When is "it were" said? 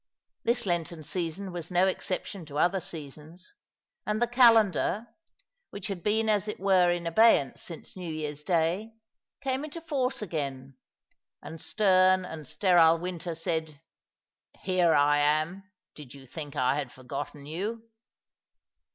6.47-6.89